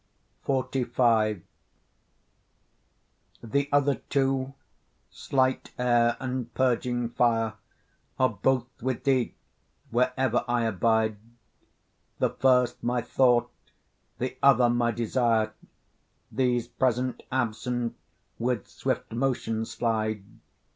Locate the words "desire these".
14.89-16.67